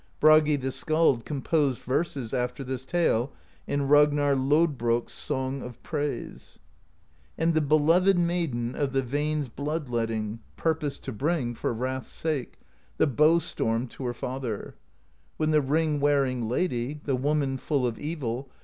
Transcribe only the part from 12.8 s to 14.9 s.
The bow storm to her father: